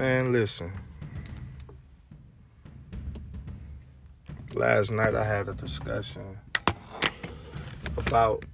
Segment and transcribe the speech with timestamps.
[0.00, 0.72] Man, listen.
[4.54, 6.38] Last night I had a discussion
[7.98, 8.46] about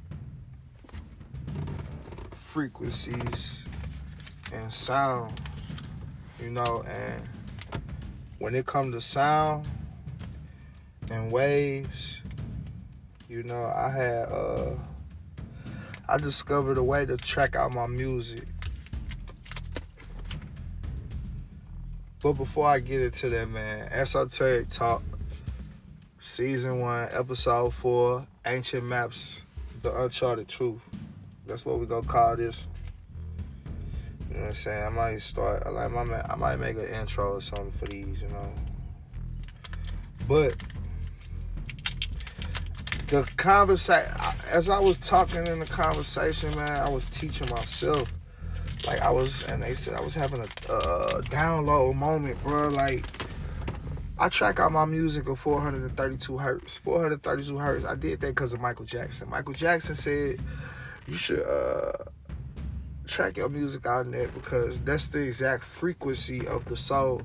[2.32, 3.64] frequencies
[4.52, 5.40] and sound,
[6.42, 7.22] you know, and
[8.40, 9.68] when it comes to sound
[11.12, 12.22] and waves,
[13.28, 14.70] you know, I had uh
[16.08, 18.48] I discovered a way to track out my music.
[22.26, 25.00] But before I get into that, man, Esoteric Talk,
[26.18, 29.44] Season 1, Episode 4, Ancient Maps,
[29.82, 30.82] The Uncharted Truth.
[31.46, 32.66] That's what we're gonna call this.
[34.28, 34.84] You know what I'm saying?
[34.86, 38.22] I might start, I, like, my, I might make an intro or something for these,
[38.22, 38.52] you know.
[40.26, 40.56] But
[43.06, 44.12] the conversation,
[44.50, 48.10] as I was talking in the conversation, man, I was teaching myself.
[48.86, 52.68] Like I was, and they said I was having a uh, download moment, bro.
[52.68, 53.04] Like
[54.18, 56.76] I track out my music at 432 hertz.
[56.76, 57.84] 432 hertz.
[57.84, 59.28] I did that because of Michael Jackson.
[59.28, 60.40] Michael Jackson said
[61.06, 61.92] you should uh,
[63.06, 67.22] track your music out in there because that's the exact frequency of the soul.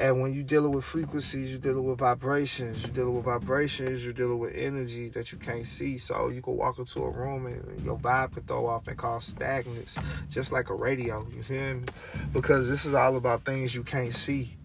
[0.00, 2.82] And when you're dealing with frequencies, you're dealing with vibrations.
[2.82, 4.04] You're dealing with vibrations.
[4.04, 5.98] You're dealing with energy that you can't see.
[5.98, 9.34] So you can walk into a room and your vibe can throw off and cause
[9.34, 11.26] stagnance, just like a radio.
[11.34, 11.86] You hear me?
[12.32, 14.56] Because this is all about things you can't see.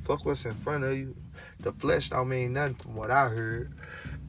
[0.00, 1.16] Fuck what's in front of you.
[1.60, 3.72] The flesh don't mean nothing from what I heard.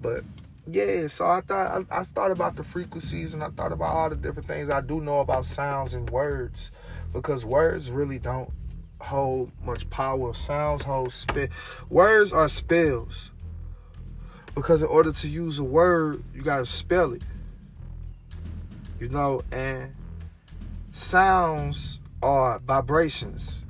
[0.02, 0.24] But
[0.66, 4.10] yeah, so I thought I, I thought about the frequencies and I thought about all
[4.10, 6.72] the different things I do know about sounds and words
[7.12, 8.50] because words really don't
[9.00, 10.34] hold much power.
[10.34, 11.48] Sounds hold spell.
[11.90, 13.32] Words are spells.
[14.56, 17.24] Because in order to use a word, you gotta spell it.
[19.00, 19.94] You know, and
[20.92, 23.64] sounds are vibrations,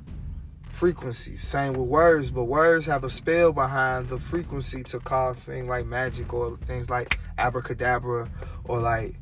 [0.70, 1.42] frequencies.
[1.42, 5.84] Same with words, but words have a spell behind the frequency to cause things like
[5.84, 8.28] magic or things like abracadabra
[8.64, 9.14] or like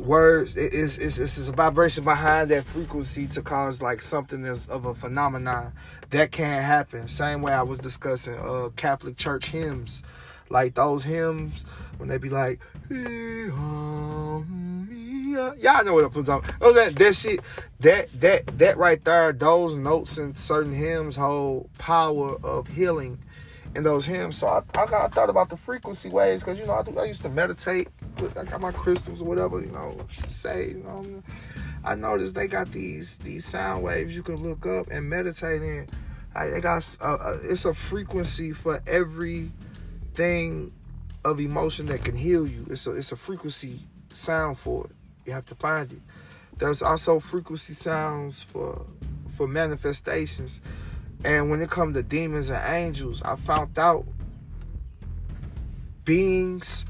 [0.00, 4.84] words it's, it's, it's a vibration behind that frequency to cause like something that's of
[4.84, 5.72] a phenomenon
[6.10, 7.08] that can't happen.
[7.08, 10.02] Same way i was discussing uh catholic church hymns.
[10.50, 11.64] Like those hymns
[11.96, 12.60] when they be like
[15.58, 17.40] y'all know what i'm talking oh that that shit
[17.80, 23.18] that that that right there those notes in certain hymns hold power of healing
[23.74, 26.74] in those hymns so i, I, I thought about the frequency waves because you know
[26.74, 27.88] I, I used to meditate
[28.20, 29.96] I got my crystals or whatever, you know,
[30.28, 31.22] say, you know.
[31.84, 35.88] I noticed they got these these sound waves you can look up and meditate in.
[36.34, 39.50] I, they got uh, uh, it's a frequency for every
[40.14, 40.72] thing
[41.24, 42.66] of emotion that can heal you.
[42.70, 43.80] It's a it's a frequency
[44.12, 44.92] sound for it.
[45.26, 46.00] You have to find it.
[46.58, 48.86] There's also frequency sounds for
[49.36, 50.60] for manifestations.
[51.24, 54.04] And when it comes to demons and angels, I found out
[56.04, 56.84] beings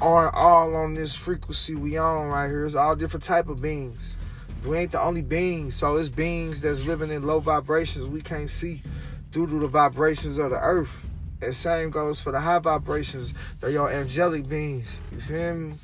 [0.00, 2.64] are all on this frequency we on right here.
[2.64, 4.16] It's all different type of beings.
[4.64, 8.50] We ain't the only beings, so it's beings that's living in low vibrations we can't
[8.50, 8.82] see
[9.30, 11.06] due to the vibrations of the earth.
[11.42, 13.32] And same goes for the high vibrations.
[13.60, 15.00] They're your angelic beings.
[15.12, 15.74] You feel me?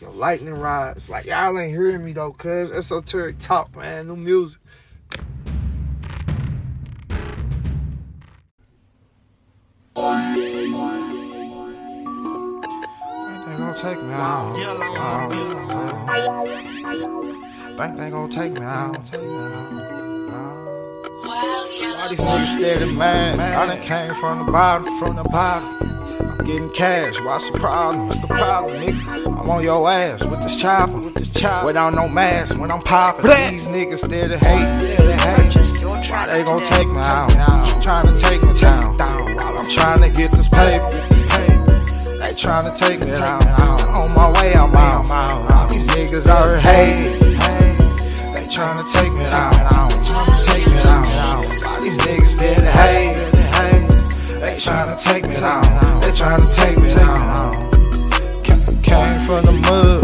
[0.00, 1.08] Your lightning rods.
[1.08, 4.08] Like y'all ain't hearing me though, cuz esoteric talk, man.
[4.08, 4.60] New music.
[13.82, 14.54] Take me out.
[17.76, 19.04] Think they gonna take me out.
[19.04, 20.32] Take me out.
[21.24, 23.40] Why these niggas steady mad?
[23.40, 25.98] I done came from the bottom, from the bottom.
[26.20, 27.20] I'm getting cash.
[27.22, 28.06] What's the problem?
[28.06, 29.40] What's the problem, nigga?
[29.40, 31.66] I'm on your ass with this chopper, with this chopper.
[31.66, 33.24] Without no mask when I'm popping.
[33.24, 36.08] These niggas steady hate, steady hate.
[36.08, 37.34] Why they gon' take me out?
[37.36, 38.96] I'm trying to take me down.
[38.96, 41.11] While I'm trying to get this paper.
[42.32, 43.42] They tryna take me down.
[43.92, 45.52] On my way, I'm out.
[45.52, 47.20] All these niggas are hate.
[47.20, 49.52] They tryna take me down.
[50.00, 51.04] Tryna take me down.
[51.82, 53.32] These niggas still hate.
[54.40, 55.62] They tryna take me down.
[56.00, 57.52] They tryna take me down.
[58.82, 60.02] Came from the mud,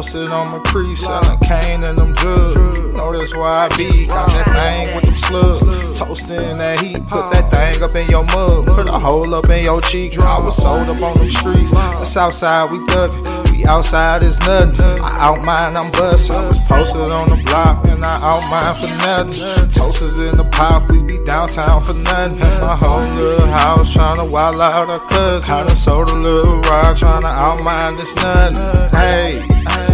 [0.00, 2.56] posted on my crease, selling cane and them drugs.
[2.96, 5.98] Know that's why I be got that thing with them slugs.
[5.98, 9.62] Toasting that heat, put that thing up in your mug, put a hole up in
[9.62, 10.18] your cheek.
[10.18, 11.70] I was sold up on them streets.
[11.70, 13.12] The south side, we thug
[13.52, 14.80] We outside is nothing.
[15.04, 16.34] I out mine, I'm bustin'.
[16.34, 19.68] I was posted on the block and I out mine for nothing.
[19.68, 22.38] Toasters in the pop, we be downtown for nothing.
[22.64, 25.52] My whole little house tryna wild out cousin.
[25.52, 28.56] I done sold a little rock tryna out mine this nothing.
[28.96, 29.89] Hey,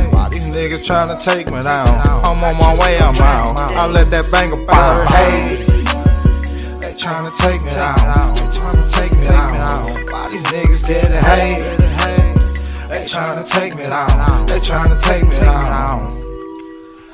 [0.57, 1.87] niggas tryna take me down.
[2.25, 3.59] I'm on my way, I'm out.
[3.59, 5.07] I let that banger pop.
[5.13, 5.63] Hey,
[6.81, 8.35] they tryna take me down.
[8.35, 9.53] They tryna take me down.
[10.11, 11.79] Why these niggas scared to hate?
[12.89, 14.47] They tryna take me down.
[14.47, 16.16] They tryna take me down.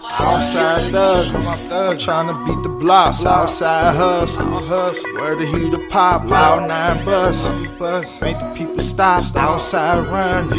[0.05, 1.35] Outside thug,
[1.71, 3.25] I'm trying to beat the blocks.
[3.25, 5.15] Outside hustlers, hustle.
[5.15, 7.49] Where the heat the pop, loud nine bus.
[8.21, 9.23] Make the people stop.
[9.37, 10.53] Outside run,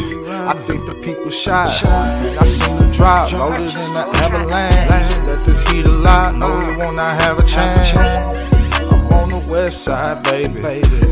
[0.48, 1.68] I think the people shot.
[1.68, 5.26] I seen them drop, loaded in the avalanche.
[5.26, 9.48] Let this heat a lot, know you will not have a chance I'm on the
[9.50, 10.62] west side, baby.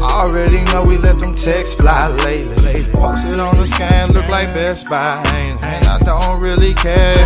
[0.01, 2.83] Already know we let them texts fly lately.
[2.93, 5.23] Posted on the scan, look like Best Buy.
[5.27, 7.17] And I don't really care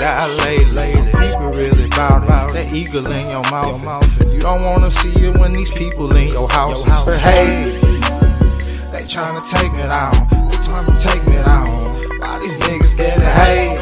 [0.00, 1.32] if a nigga die.
[1.32, 2.52] People really bout it.
[2.54, 3.84] That eagle in your mouth.
[4.32, 6.84] You don't wanna see it when these people in your house.
[7.20, 7.78] Hey,
[8.90, 10.12] they tryna take me down.
[10.48, 11.68] They tryna take me down.
[12.20, 13.32] Why these niggas get it?
[13.40, 13.76] Hey,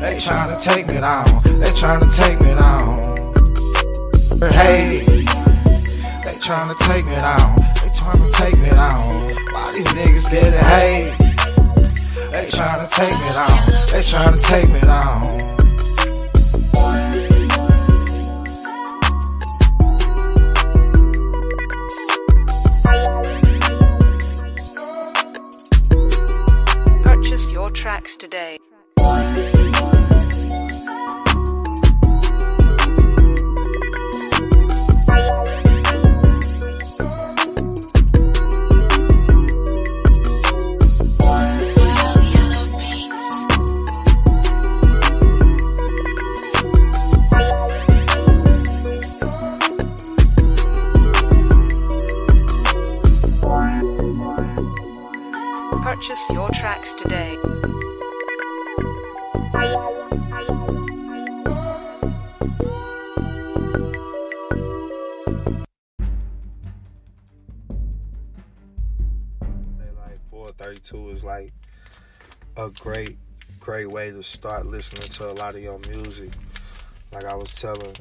[0.00, 1.26] they tryna take me down.
[1.58, 3.12] They tryna take me down.
[4.52, 5.22] Hey
[6.42, 7.56] trying to take me down.
[7.82, 9.32] They trying to take me down.
[9.52, 11.21] Why these niggas scared to hate?
[12.32, 13.66] They tryna take me down.
[13.92, 15.41] They tryna take me down.
[72.66, 73.18] A great,
[73.58, 76.30] great way to start listening to a lot of your music.
[77.12, 77.94] Like I was telling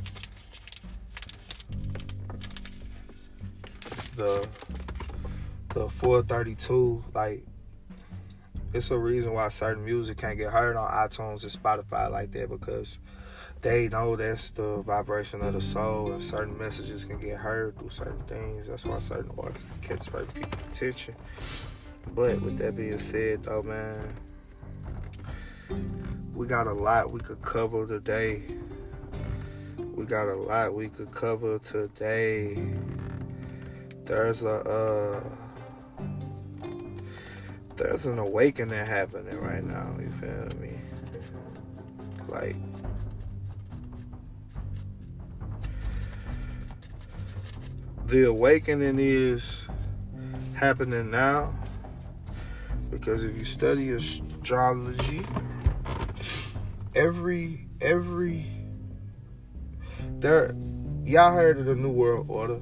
[4.16, 4.48] the
[5.70, 7.44] the 432 like
[8.74, 12.50] it's a reason why certain music can't get heard on iTunes and Spotify like that
[12.50, 13.00] because
[13.62, 17.90] they know that's the vibration of the soul and certain messages can get heard through
[17.90, 18.68] certain things.
[18.68, 21.16] That's why certain artists can catch certain people's attention.
[22.14, 24.16] But with that being said though, man,
[26.34, 28.44] we got a lot we could cover today.
[29.94, 32.74] We got a lot we could cover today.
[34.06, 35.24] There's a uh
[37.76, 39.96] there's an awakening happening right now.
[40.00, 40.78] You feel me?
[42.28, 42.56] Like,
[48.06, 49.68] the awakening is
[50.56, 51.54] happening now
[52.92, 55.26] because if you study astrology,
[56.96, 58.46] every every
[60.20, 60.56] there,
[61.04, 62.60] y'all heard of the New World Order.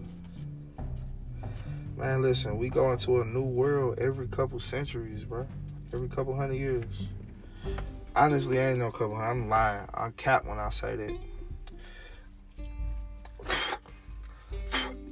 [1.97, 5.45] Man, listen, we go into a new world every couple centuries, bro.
[5.93, 7.07] Every couple hundred years.
[8.15, 9.17] Honestly, I ain't no couple.
[9.17, 9.87] I'm lying.
[9.93, 11.17] I'm cap when I say that.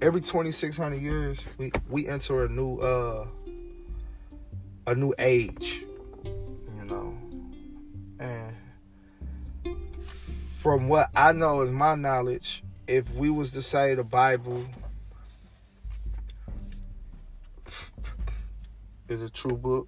[0.01, 3.27] Every 2,600 years, we we enter a new uh
[4.85, 5.86] a new age.
[10.67, 14.65] From what I know is my knowledge, if we was to say the Bible
[19.07, 19.87] is a true book,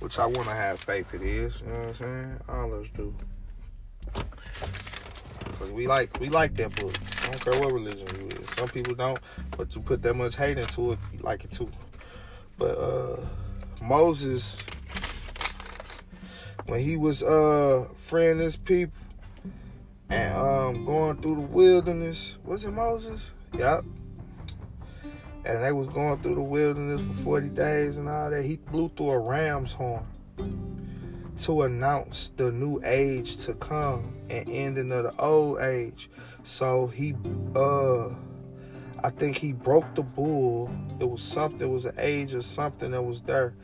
[0.00, 1.62] which I want to have faith it is.
[1.62, 2.40] You know what I'm saying?
[2.46, 3.14] All of us do.
[5.58, 6.94] Cause we like we like that book.
[7.22, 8.50] I don't care what religion you is.
[8.50, 9.18] Some people don't,
[9.56, 11.70] but you put that much hate into it, you like it too.
[12.58, 13.16] But uh
[13.80, 14.62] Moses,
[16.66, 19.07] when he was uh freeing his people
[20.10, 23.32] and um going through the wilderness, was it Moses?
[23.52, 23.84] Yep
[25.48, 28.90] and they was going through the wilderness for 40 days and all that, he blew
[28.90, 30.04] through a ram's horn
[31.38, 36.10] to announce the new age to come and ending of the old age.
[36.42, 37.14] So he
[37.54, 38.08] uh
[39.02, 40.70] I think he broke the bull.
[40.98, 43.54] It was something, it was an age or something that was there.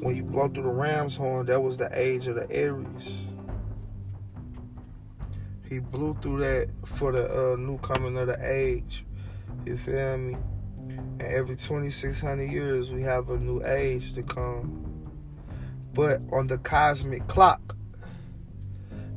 [0.00, 3.26] When you blow through the ram's horn, that was the age of the Aries.
[5.68, 9.06] He blew through that for the uh, new coming of the age.
[9.64, 10.36] You feel me?
[10.88, 15.10] And every 2600 years, we have a new age to come.
[15.94, 17.76] But on the cosmic clock,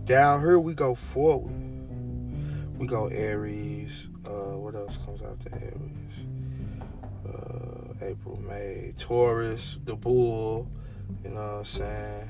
[0.05, 1.51] Down here we go forward.
[2.77, 4.09] We go Aries.
[4.25, 6.27] Uh, what else comes after Aries?
[7.27, 10.69] Uh, April, May, Taurus, the Bull.
[11.25, 12.29] You know what I'm saying?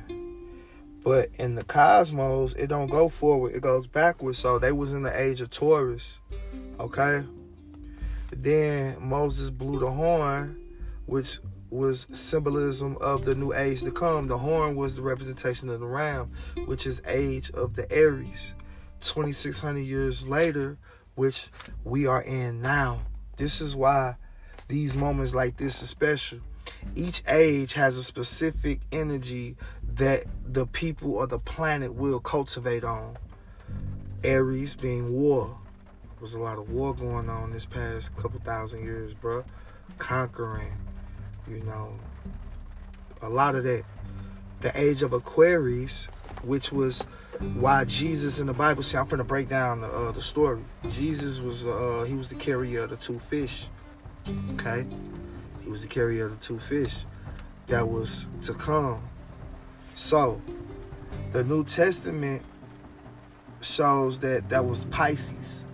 [1.07, 4.39] But in the cosmos, it don't go forward; it goes backwards.
[4.39, 6.19] So they was in the age of Taurus.
[6.81, 7.23] Okay.
[8.29, 10.57] Then Moses blew the horn,
[11.05, 14.27] which was symbolism of the new age to come.
[14.27, 16.29] The horn was the representation of the ram,
[16.65, 18.53] which is age of the Aries.
[18.99, 20.77] 2600 years later,
[21.15, 21.51] which
[21.85, 22.99] we are in now.
[23.37, 24.17] This is why
[24.67, 26.39] these moments like this is special.
[26.95, 29.55] Each age has a specific energy
[29.97, 33.17] that the people or the planet will cultivate on.
[34.23, 35.57] Aries being war.
[36.03, 39.43] There was a lot of war going on this past couple thousand years, bro.
[39.97, 40.73] Conquering,
[41.47, 41.93] you know,
[43.21, 43.83] a lot of that.
[44.61, 46.05] The age of Aquarius,
[46.43, 47.03] which was
[47.55, 48.81] why Jesus in the Bible.
[48.81, 50.63] See, I'm going to break down the, uh, the story.
[50.89, 53.67] Jesus was uh, he was the carrier of the two fish.
[54.53, 54.85] Okay,
[55.63, 57.05] he was the carrier of the two fish
[57.67, 59.07] that was to come.
[59.97, 60.39] So,
[61.31, 62.43] the New Testament
[63.61, 65.65] shows that that was Pisces.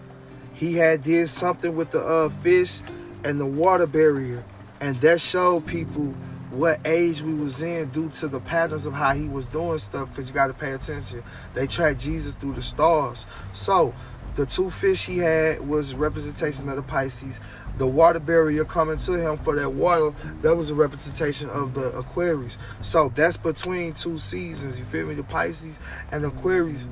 [0.54, 2.80] He had did something with the uh, fish
[3.26, 4.42] and the water bearer,
[4.80, 6.14] and that showed people
[6.52, 10.08] what age we was in due to the patterns of how he was doing stuff
[10.08, 11.24] because you got to pay attention
[11.56, 13.92] they tracked jesus through the stars so
[14.36, 17.40] the two fish he had was representation of the pisces
[17.78, 20.12] the water bearer coming to him for that water
[20.42, 25.14] that was a representation of the aquarius so that's between two seasons you feel me
[25.14, 25.80] the pisces
[26.12, 26.88] and the aquarius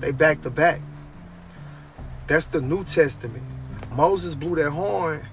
[0.00, 0.80] they back to back
[2.26, 3.44] that's the new testament
[3.92, 5.26] moses blew that horn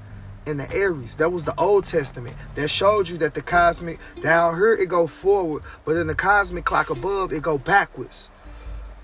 [0.45, 1.15] in the Aries.
[1.17, 2.35] That was the Old Testament.
[2.55, 6.65] That showed you that the cosmic down here it go forward, but in the cosmic
[6.65, 8.29] clock above it go backwards.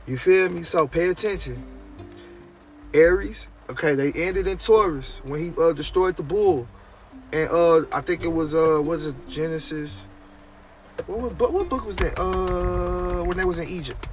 [0.06, 0.64] You feel me?
[0.64, 1.64] So pay attention.
[2.94, 6.68] Aries, okay, they ended in Taurus when he uh, destroyed the bull,
[7.32, 10.08] and uh, I think it was uh, what is it Genesis?
[11.06, 12.20] What was what book was that?
[12.20, 14.08] Uh, when they was in Egypt.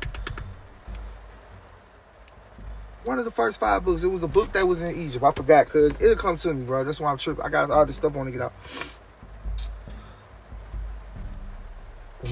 [3.06, 4.02] one of the first five books.
[4.04, 5.24] It was the book that was in Egypt.
[5.24, 6.84] I forgot because it'll come to me, bro.
[6.84, 7.44] That's why I'm tripping.
[7.44, 8.52] I got all this stuff I want to get out.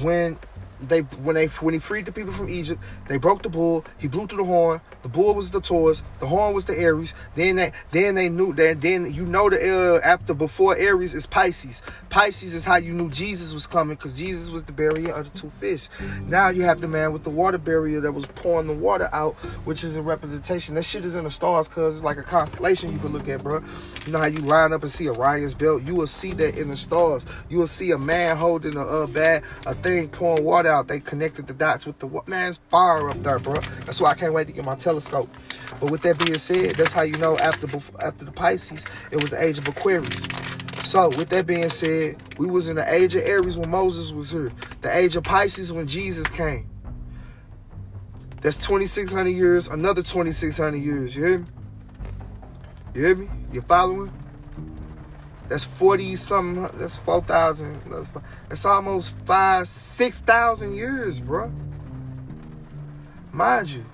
[0.01, 0.37] When
[0.81, 3.85] they when they when he freed the people from Egypt, they broke the bull.
[3.97, 4.81] He blew through the horn.
[5.03, 6.03] The bull was the Taurus.
[6.19, 7.13] The horn was the Aries.
[7.35, 11.27] Then they then they knew that then you know the uh, after before Aries is
[11.27, 11.81] Pisces.
[12.09, 15.39] Pisces is how you knew Jesus was coming because Jesus was the barrier of the
[15.39, 15.89] two fish.
[16.27, 19.35] Now you have the man with the water bearer that was pouring the water out,
[19.65, 20.75] which is a representation.
[20.75, 23.43] That shit is in the stars because it's like a constellation you can look at,
[23.43, 23.61] bro.
[24.05, 25.83] You know how you line up and see Orion's belt.
[25.83, 27.25] You will see that in the stars.
[27.49, 30.87] You will see a man holding a uh, bag, a thing pouring water out.
[30.87, 33.55] They connected the dots with the what man's fire up there, bro.
[33.85, 35.29] That's why I can't wait to get my telescope.
[35.79, 37.67] But with that being said, that's how you know after
[38.03, 40.27] after the Pisces, it was the age of Aquarius.
[40.83, 44.29] So with that being said, we was in the age of Aries when Moses was
[44.29, 44.51] here.
[44.81, 46.69] The age of Pisces when Jesus came.
[48.41, 51.15] That's 2,600 years, another 2,600 years.
[51.15, 51.45] You hear me?
[52.93, 53.29] You hear me?
[53.51, 54.11] You following?
[55.47, 57.79] That's 40 something, that's 4,000.
[58.49, 61.51] That's almost five, 6,000 years, bro.
[63.31, 63.85] Mind you,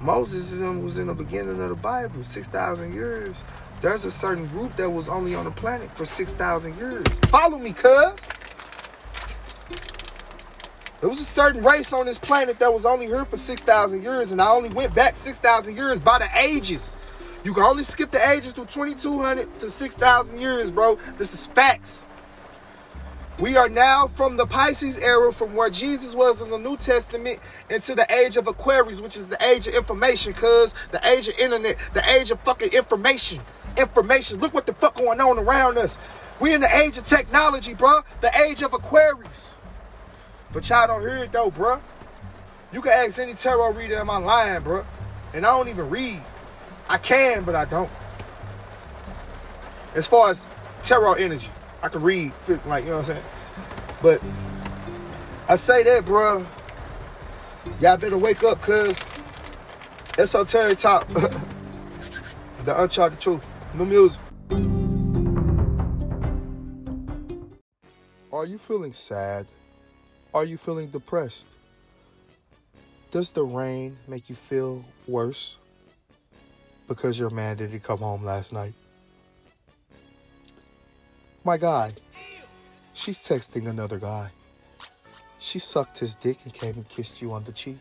[0.00, 3.42] Moses was in the beginning of the Bible, 6,000 years.
[3.80, 7.18] There's a certain group that was only on the planet for 6,000 years.
[7.30, 8.28] Follow me, cuz.
[11.00, 14.32] There was a certain race on this planet that was only here for 6,000 years,
[14.32, 16.96] and I only went back 6,000 years by the ages.
[17.46, 20.96] You can only skip the ages through 2200 to 6000 years, bro.
[21.16, 22.04] This is facts.
[23.38, 27.38] We are now from the Pisces era, from where Jesus was in the New Testament,
[27.70, 31.38] into the age of Aquarius, which is the age of information, cuz the age of
[31.38, 33.38] internet, the age of fucking information.
[33.76, 34.40] Information.
[34.40, 36.00] Look what the fuck going on around us.
[36.40, 38.00] We in the age of technology, bro.
[38.22, 39.56] The age of Aquarius.
[40.52, 41.80] But y'all don't hear it though, bro.
[42.72, 44.84] You can ask any tarot reader in my line, bro.
[45.32, 46.20] And I don't even read.
[46.88, 47.90] I can, but I don't.
[49.94, 50.46] As far as
[50.82, 51.48] tarot energy,
[51.82, 52.32] I can read,
[52.66, 53.24] like, you know what I'm saying?
[54.02, 54.22] But
[55.48, 56.46] I say that, bro.
[57.80, 58.98] Y'all better wake up, cuz
[60.18, 61.06] esoteric top.
[62.64, 63.44] the uncharted truth.
[63.74, 64.20] New music.
[68.32, 69.46] Are you feeling sad?
[70.34, 71.48] Are you feeling depressed?
[73.10, 75.58] Does the rain make you feel worse?
[76.88, 78.74] Because your man didn't come home last night.
[81.44, 81.92] My guy,
[82.94, 84.30] she's texting another guy.
[85.38, 87.78] She sucked his dick and came and kissed you on the cheek.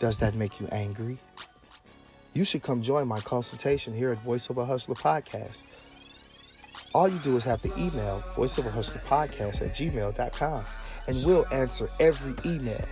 [0.00, 1.18] Does that make you angry?
[2.34, 5.62] You should come join my consultation here at Voice of a Hustler Podcast.
[6.96, 10.64] All you do is have to email voiceoverhustlerpodcast at gmail.com
[11.08, 12.82] and we'll answer every email.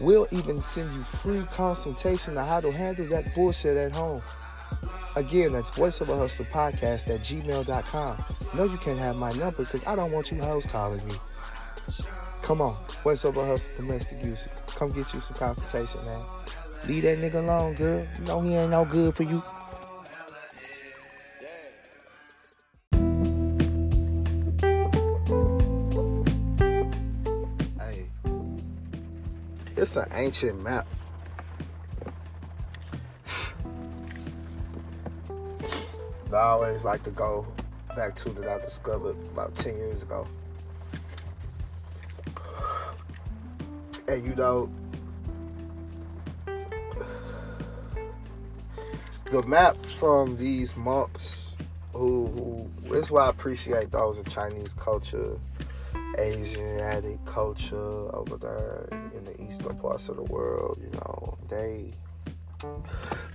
[0.00, 4.22] We'll even send you free consultation on how to handle that bullshit at home.
[5.16, 8.24] Again, that's Voice of a Hustler Podcast at gmail.com.
[8.56, 11.14] No, you can't have my number because I don't want you hoes calling me.
[12.42, 14.52] Come on, Voice of a Hustler Domestic Usage.
[14.76, 16.20] Come get you some consultation, man.
[16.86, 18.06] Leave that nigga alone, girl.
[18.18, 19.42] You know he ain't no good for you.
[27.78, 28.08] Hey,
[29.76, 30.86] it's an ancient map.
[36.40, 37.46] I always like to go
[37.94, 40.26] back to that I discovered about 10 years ago.
[44.08, 44.70] And you know,
[49.30, 51.56] the map from these monks
[51.92, 55.38] who, who this why I appreciate those in Chinese culture,
[56.18, 61.92] Asiatic culture over there in the eastern parts of the world, you know, they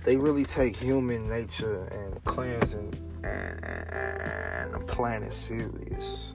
[0.04, 6.34] they really take human nature and cleansing and, the planet serious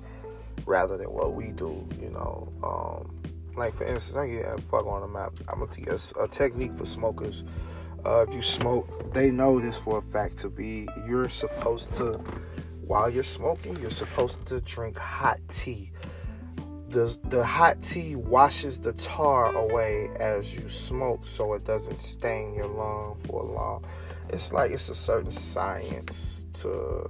[0.66, 2.52] rather than what we do, you know.
[2.64, 3.22] Um,
[3.56, 5.34] like for instance, I get a fuck on the map.
[5.50, 7.44] I'm gonna teach a, a technique for smokers.
[8.06, 12.14] Uh, if you smoke, they know this for a fact to be you're supposed to,
[12.82, 15.92] while you're smoking, you're supposed to drink hot tea.
[16.92, 22.54] The, the hot tea washes the tar away as you smoke so it doesn't stain
[22.54, 23.86] your lung for long.
[24.30, 27.08] It's like it's a certain science to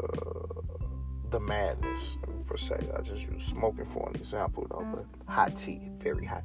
[1.32, 2.78] the madness per se.
[2.96, 6.44] I just use smoking for an example though, but hot tea, very hot.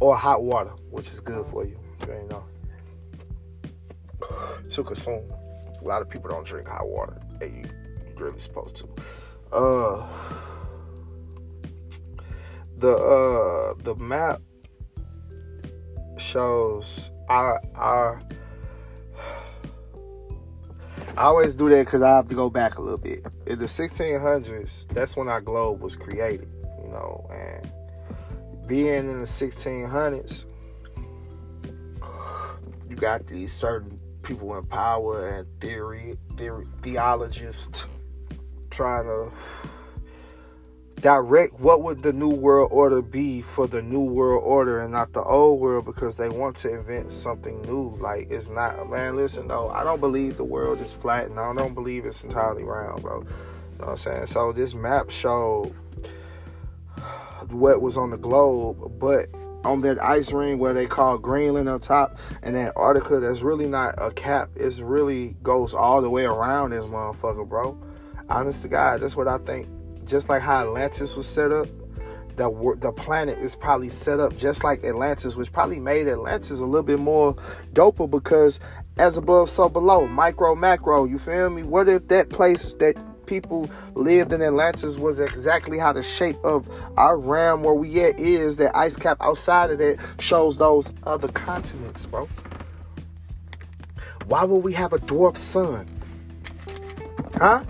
[0.00, 1.78] Or hot water, which is good for you.
[2.08, 2.44] You know
[4.68, 5.22] to consume.
[5.80, 7.70] A lot of people don't drink hot water, and you,
[8.06, 8.88] you're really supposed to.
[9.52, 10.06] Uh,
[12.84, 14.42] the uh the map
[16.18, 18.20] shows I I
[21.16, 23.24] I always do that because I have to go back a little bit.
[23.46, 26.48] In the 1600s, that's when our globe was created,
[26.82, 27.72] you know, and
[28.66, 30.44] being in the 1600s,
[32.90, 37.86] you got these certain people in power and theory, theory theologists
[38.70, 39.30] trying to
[41.00, 45.12] direct what would the new world order be for the new world order and not
[45.12, 49.46] the old world because they want to invent something new like it's not man listen
[49.48, 53.02] though i don't believe the world is flat and i don't believe it's entirely round
[53.02, 53.28] bro you know
[53.78, 55.74] what i'm saying so this map showed
[57.50, 59.26] what was on the globe but
[59.64, 63.66] on that ice ring where they call Greenland on top and that Antarctica that's really
[63.66, 64.50] not a cap.
[64.56, 67.78] It really goes all the way around this motherfucker, bro.
[68.28, 69.68] Honest to God, that's what I think.
[70.04, 71.68] Just like how Atlantis was set up,
[72.36, 76.64] the the planet is probably set up just like Atlantis, which probably made Atlantis a
[76.64, 77.34] little bit more
[77.72, 78.60] doper because
[78.98, 81.04] as above, so below, micro, macro.
[81.04, 81.62] You feel me?
[81.62, 86.68] What if that place that people lived in Atlantis was exactly how the shape of
[86.96, 88.56] our ram where we at is.
[88.58, 92.28] That ice cap outside of that shows those other continents, bro.
[94.26, 95.88] Why would we have a dwarf sun?
[97.36, 97.60] Huh?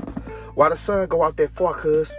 [0.54, 2.14] Why the sun go out that far, cuz?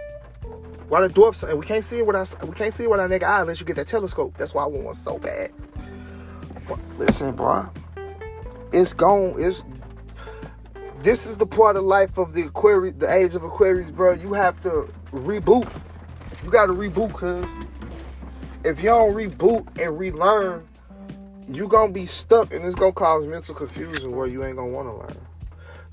[0.88, 3.00] Why the dwarf And We can't see it with our we can't see it with
[3.00, 4.34] our nigga eye unless you get that telescope.
[4.36, 5.52] That's why I want one so bad.
[6.98, 7.68] Listen, bro.
[8.72, 9.34] It's gone.
[9.36, 9.62] It's
[11.00, 14.12] this is the part of life of the Aquarius, the age of Aquarius, bro.
[14.12, 15.70] You have to reboot.
[16.44, 17.50] You got to reboot, cause
[18.64, 20.66] if you don't reboot and relearn,
[21.48, 24.88] you gonna be stuck, and it's gonna cause mental confusion where you ain't gonna want
[24.88, 25.25] to learn.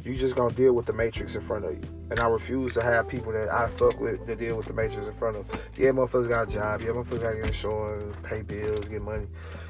[0.04, 2.84] You just gonna deal with the matrix in front of you, and I refuse to
[2.84, 5.46] have people that I fuck with to deal with the matrix in front of.
[5.78, 6.82] Yeah, motherfuckers got a job.
[6.82, 9.28] Yeah, motherfuckers got insurance, pay bills, get money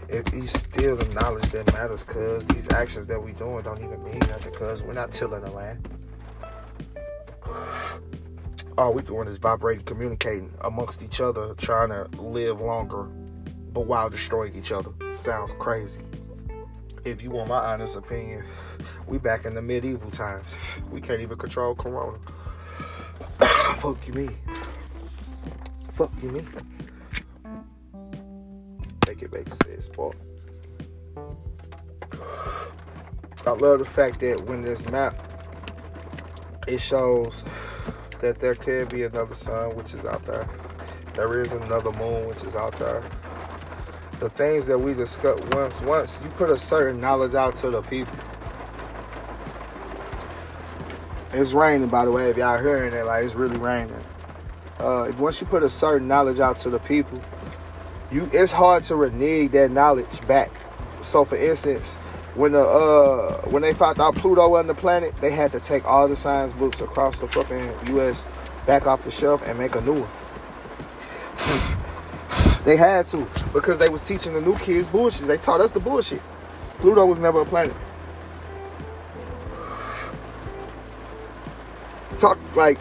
[0.09, 4.03] if he's still the knowledge that matters, cuz these actions that we doing don't even
[4.03, 5.87] mean nothing, cuz we're not tilling the land.
[8.77, 13.03] All we doing is vibrating, communicating amongst each other, trying to live longer,
[13.71, 14.91] but while destroying each other.
[15.11, 16.01] Sounds crazy.
[17.05, 18.45] If you want my honest opinion,
[19.07, 20.55] we back in the medieval times.
[20.91, 22.17] We can't even control corona.
[23.39, 24.29] Fuck you me.
[25.95, 26.41] Fuck you me
[29.13, 29.89] make it make sense.
[29.89, 30.15] But
[33.45, 35.15] I love the fact that when this map
[36.67, 37.43] it shows
[38.19, 40.47] that there could be another sun which is out there.
[41.13, 43.03] There is another moon which is out there.
[44.23, 47.81] The things that we discuss once once you put a certain knowledge out to the
[47.81, 48.15] people.
[51.33, 52.29] It's raining, by the way.
[52.29, 54.01] If y'all hearing it, like it's really raining.
[54.79, 57.19] Uh, once you put a certain knowledge out to the people,
[58.11, 60.51] you it's hard to renege that knowledge back.
[61.01, 61.95] So, for instance,
[62.35, 65.83] when the uh when they found out Pluto wasn't the planet, they had to take
[65.83, 68.25] all the science books across the fucking U.S.
[68.65, 70.22] back off the shelf and make a new one.
[72.63, 75.27] They had to because they was teaching the new kids bullshit.
[75.27, 76.21] They taught us the bullshit.
[76.77, 77.75] Pluto was never a planet.
[82.17, 82.77] Talk like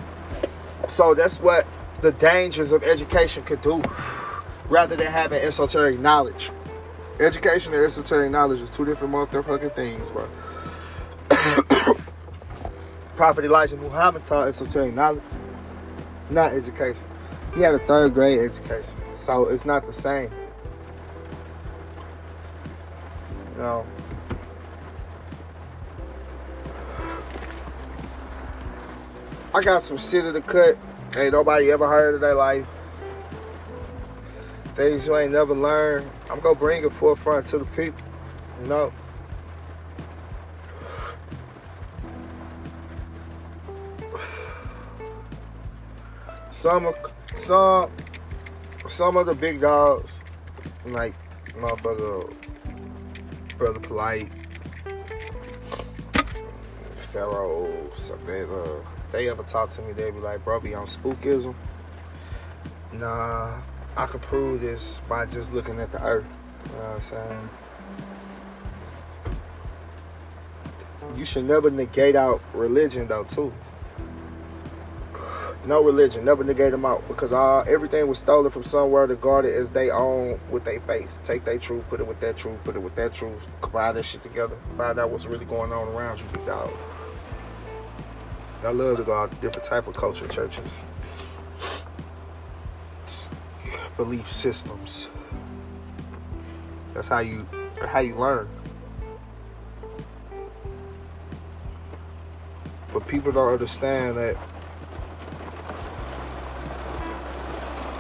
[0.88, 1.14] so.
[1.14, 1.66] That's what
[2.00, 3.82] the dangers of education could do,
[4.68, 6.50] rather than having esoteric knowledge.
[7.20, 10.28] Education and esoteric knowledge is two different motherfucking things, bro.
[13.16, 15.22] Prophet Elijah Muhammad taught esoteric knowledge,
[16.30, 17.04] not education.
[17.54, 20.32] He had a third grade education, so it's not the same.
[23.52, 23.86] You know.
[29.54, 30.76] I got some shit in the cut.
[31.16, 32.66] Ain't nobody ever heard of their life.
[34.74, 36.10] Things you ain't never learned.
[36.28, 38.04] I'm gonna bring it forefront to the people.
[38.62, 38.92] You know.
[46.50, 46.92] Some
[47.36, 47.88] some
[48.88, 50.22] some of the big dogs,
[50.86, 51.14] like
[51.54, 52.34] motherfucker
[53.56, 54.28] Brother Polite,
[56.94, 61.54] Pharaoh, uh they ever talk to me, they be like, bro, be on spookism.
[62.94, 63.60] Nah,
[63.96, 66.38] I could prove this by just looking at the earth.
[66.64, 67.50] You know what I'm saying?
[71.16, 73.52] You should never negate out religion though too.
[75.64, 79.44] No religion, never negate them out because all everything was stolen from somewhere to guard
[79.44, 81.20] it as they own with their face.
[81.22, 84.04] Take their truth, put it with that truth, put it with that truth, combine that
[84.04, 86.72] shit together, find out what's really going on around you, big dog.
[88.64, 90.72] I love to go out to different type of culture churches.
[93.96, 95.10] Belief systems.
[96.94, 97.46] That's how you
[97.86, 98.48] how you learn.
[102.92, 104.36] But people don't understand that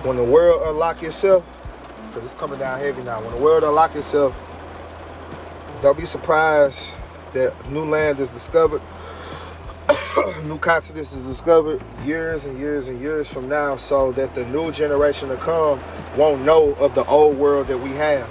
[0.04, 1.44] when the world unlock itself,
[2.08, 4.34] because it's coming down heavy now, when the world unlock itself,
[5.80, 6.92] don't be surprised
[7.32, 8.82] that new land is discovered
[10.44, 14.70] new continents is discovered years and years and years from now so that the new
[14.70, 15.80] generation to come
[16.16, 18.28] won't know of the old world that we have.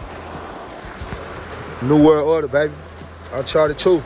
[1.84, 2.74] New World Order, baby.
[3.34, 4.02] Uncharted 2.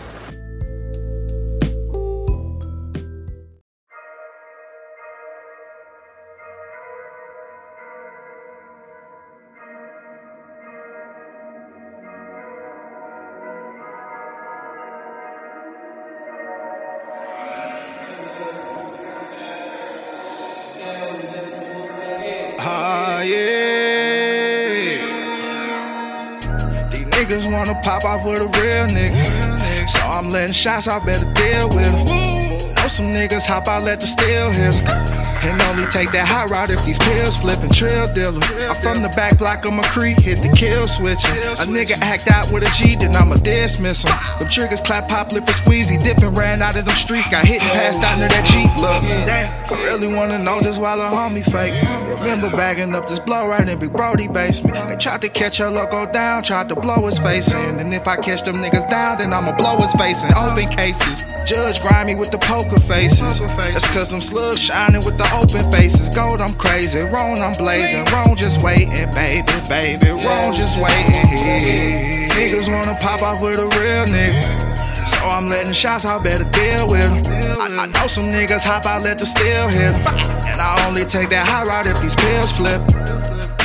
[27.35, 29.89] Niggas wanna pop off with a real nigga.
[29.89, 32.73] So I'm letting shots, I better deal with them.
[32.75, 36.69] Know some niggas hop out, let the steel hit and only take that hot rod
[36.69, 38.41] if these pills flipping trail dealer.
[38.67, 41.23] I'm from the back block of my creek, hit the kill switch.
[41.25, 44.15] A nigga act out with a G, then I'ma dismiss him.
[44.39, 46.01] Them triggers clap, pop, lip, and squeezy.
[46.01, 48.69] Dipping, ran out of them streets, got hit and passed out near that Jeep.
[48.77, 51.75] Look, damn, I really wanna know just why the homie fake.
[52.19, 54.75] Remember bagging up this blow right in Big Brody basement.
[54.87, 57.79] They tried to catch her logo down, tried to blow his face in.
[57.79, 60.33] And if I catch them niggas down, then I'ma blow his face in.
[60.33, 63.39] Open cases, judge grimy with the poker faces.
[63.39, 66.09] That's cause I'm slugs shining with the open faces.
[66.09, 66.99] Gold, I'm crazy.
[66.99, 68.05] Wrong, I'm blazing.
[68.05, 70.11] Wrong, just waiting, baby, baby.
[70.23, 71.27] Wrong, just waiting.
[71.27, 72.27] Here.
[72.29, 75.07] Niggas wanna pop off with a real nigga.
[75.07, 77.61] So I'm letting shots, I better deal with them.
[77.61, 80.17] I, I know some niggas hop out, let the steel hit them.
[80.45, 82.81] And I only take that high route if these pills flip.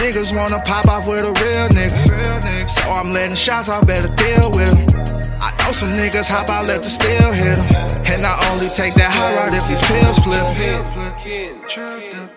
[0.01, 2.69] Niggas wanna pop off with a real nigga.
[2.69, 5.37] So I'm letting shots, I better deal with them.
[5.41, 7.67] I know some niggas hop out, let the steel hit them.
[8.07, 11.10] And I only take that high route if these pills flip.
[11.31, 12.31] Flip, trapped up.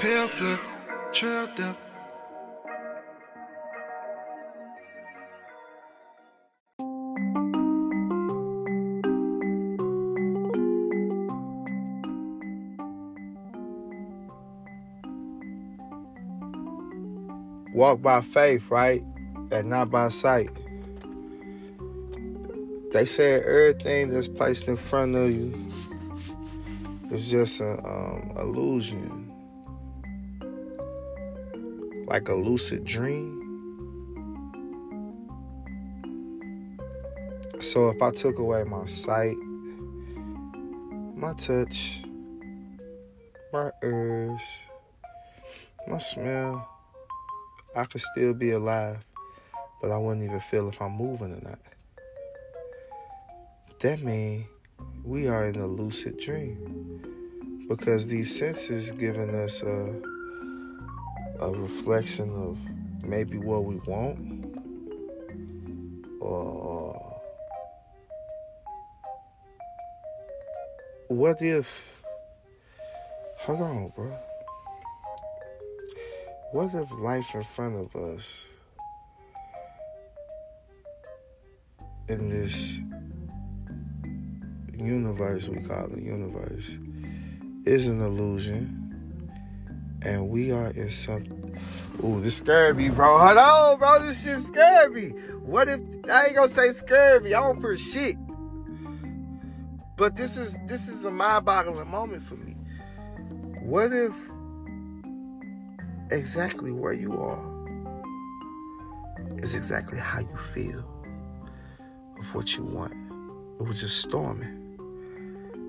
[0.00, 0.60] Flip,
[1.12, 1.76] trapped up.
[17.74, 19.04] Walk by faith, right?
[19.50, 20.48] And not by sight.
[22.92, 25.52] They said everything that's placed in front of you
[27.08, 29.30] it's just an um, illusion,
[32.06, 33.42] like a lucid dream.
[37.60, 39.36] So if I took away my sight,
[41.14, 42.02] my touch,
[43.52, 44.64] my ears,
[45.86, 46.68] my smell,
[47.76, 49.06] I could still be alive,
[49.80, 51.60] but I wouldn't even feel if I'm moving or not.
[53.80, 54.46] That means
[55.06, 60.02] we are in a lucid dream because these senses giving us a,
[61.40, 62.58] a reflection of
[63.04, 64.18] maybe what we want
[66.20, 66.92] or
[71.06, 72.02] what if
[73.38, 74.12] hold on bro.
[76.50, 78.48] What if life in front of us
[82.08, 82.80] in this
[84.78, 86.78] universe we call the universe
[87.64, 88.82] is an illusion
[90.02, 91.24] and we are in some
[92.04, 93.18] Ooh, this scared me, bro.
[93.18, 94.02] Hold on, bro.
[94.02, 95.08] This shit scared me.
[95.44, 97.32] What if I ain't gonna say scared me?
[97.32, 98.16] I don't for shit.
[99.96, 102.54] But this is this is a mind-boggling moment for me.
[103.62, 104.14] What if
[106.10, 107.42] exactly where you are
[109.38, 110.84] is exactly how you feel
[112.18, 112.92] of what you want?
[113.58, 114.65] It was just storming.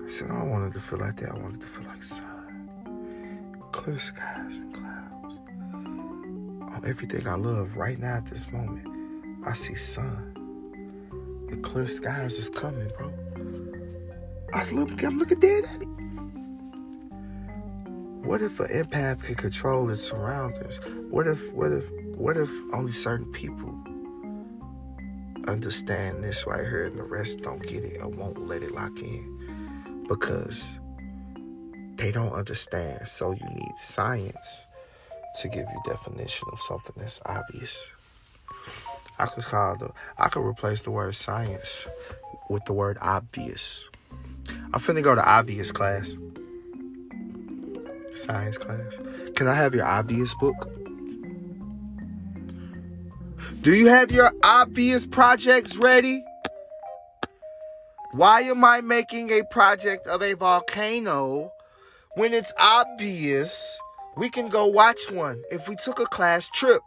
[0.08, 1.32] Said, I don't want it to feel like that.
[1.32, 2.70] I wanted to feel like sun,
[3.72, 5.38] clear skies, and clouds.
[6.74, 8.88] On everything I love right now at this moment,
[9.46, 11.46] I see sun.
[11.50, 13.12] The clear skies is coming, bro.
[14.54, 15.88] I look, I'm looking dead at it.
[18.24, 20.80] What if an empath could control its surroundings?
[21.10, 23.78] What if, what if, what if only certain people
[25.46, 29.02] understand this right here and the rest don't get it or won't let it lock
[29.02, 29.37] in?
[30.08, 30.78] Because
[31.96, 33.06] they don't understand.
[33.06, 34.66] So you need science
[35.40, 37.90] to give you definition of something that's obvious.
[39.18, 41.86] I could call the I could replace the word science
[42.48, 43.88] with the word obvious.
[44.72, 46.14] I'm finna go to obvious class.
[48.12, 48.98] Science class.
[49.34, 50.70] Can I have your obvious book?
[53.60, 56.24] Do you have your obvious projects ready?
[58.12, 61.52] Why am I making a project of a volcano
[62.14, 63.78] when it's obvious
[64.16, 66.80] we can go watch one if we took a class trip?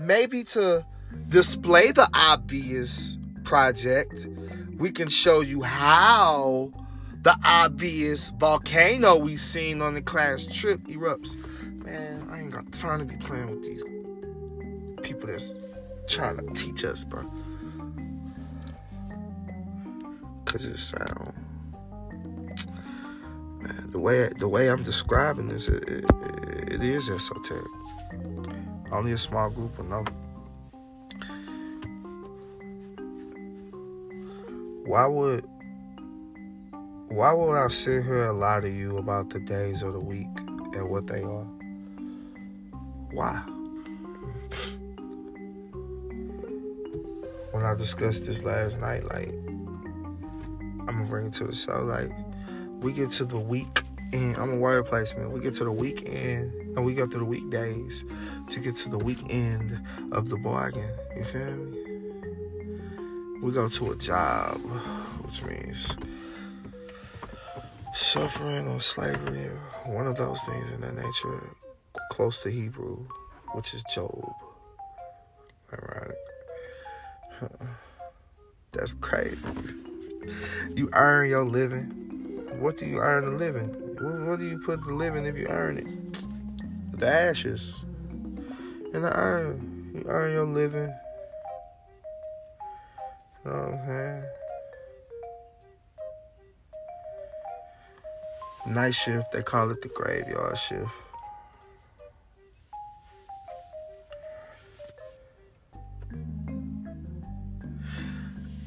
[0.00, 0.84] Maybe to
[1.28, 4.26] display the obvious project,
[4.76, 6.72] we can show you how
[7.22, 11.36] the obvious volcano we've seen on the class trip erupts.
[11.84, 13.84] Man, I ain't got time to be playing with these
[15.02, 15.56] people that's
[16.08, 17.30] trying to teach us, bro.
[20.50, 21.32] Cause it sound
[23.60, 26.04] man, the way the way I'm describing this, it, it,
[26.74, 27.64] it is esoteric.
[28.90, 30.04] Only a small group will know.
[34.86, 35.44] Why would
[37.06, 40.26] why would I sit here and lie to you about the days of the week
[40.74, 41.46] and what they are?
[43.12, 43.40] Why?
[47.52, 49.28] when I discussed this last night, like
[51.10, 52.10] bring it to the show, like
[52.80, 55.30] we get to the week and I'm a word placement.
[55.30, 58.04] We get to the weekend and we go through the weekdays
[58.48, 59.80] to get to the weekend
[60.12, 60.90] of the bargain.
[61.16, 61.78] You feel me?
[63.42, 64.58] We go to a job,
[65.22, 65.96] which means
[67.94, 69.50] suffering or slavery,
[69.86, 71.50] one of those things in that nature,
[72.10, 73.06] close to Hebrew,
[73.54, 74.34] which is Job.
[75.72, 76.16] Ironic.
[78.72, 79.50] That's crazy.
[80.74, 81.86] You earn your living.
[82.58, 83.68] What do you earn a living?
[84.26, 86.98] What, do you put the living if you earn it?
[86.98, 87.74] The ashes.
[88.92, 89.92] And the earn.
[89.94, 90.94] You earn your living.
[93.44, 94.24] You know what I'm saying?
[98.66, 100.92] Night shift, they call it the graveyard shift.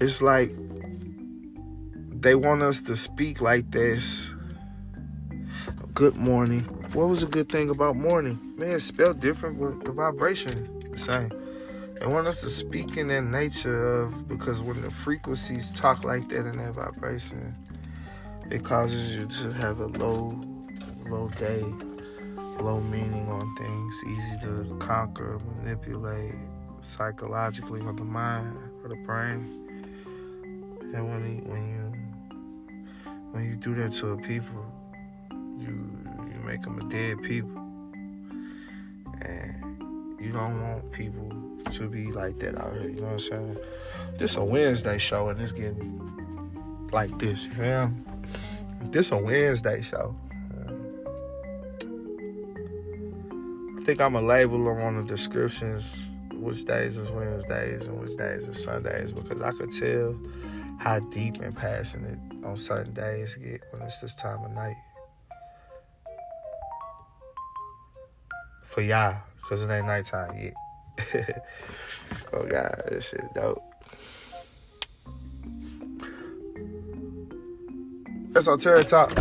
[0.02, 0.52] It's like
[2.24, 4.32] they want us to speak like this.
[5.94, 6.62] Good morning.
[6.94, 8.40] What was a good thing about morning?
[8.58, 11.30] Man, it's spelled different, but the vibration the same.
[12.00, 16.30] They want us to speak in that nature of because when the frequencies talk like
[16.30, 17.56] that in that vibration,
[18.50, 20.40] it causes you to have a low,
[21.10, 21.64] low day,
[22.62, 26.36] low meaning on things, easy to conquer, manipulate
[26.80, 29.60] psychologically with the mind or the brain.
[30.94, 31.93] And when when you
[33.34, 34.66] when you do that to a people,
[35.60, 35.90] you
[36.32, 37.60] you make them a dead people,
[39.22, 39.64] and
[40.20, 41.30] You don't want people
[41.70, 42.90] to be like that out here.
[42.90, 43.58] You know what I'm saying?
[44.18, 47.46] This a Wednesday show and it's getting like this.
[47.48, 48.04] You feel me?
[48.84, 50.16] This a Wednesday show.
[53.66, 58.16] I think I'm a label them on the descriptions which days is Wednesdays and which
[58.18, 60.18] days is Sundays because I could tell
[60.84, 64.76] how deep and passionate on certain days get when it's this time of night.
[68.66, 71.46] For y'all, because it ain't nighttime yet.
[72.34, 73.64] oh god, this shit dope.
[78.32, 79.16] That's on Terry Talk.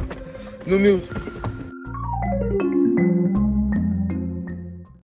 [0.67, 1.42] New music.